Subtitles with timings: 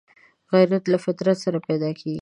[0.53, 2.19] غیرت له فطرت سره پیدا کېږي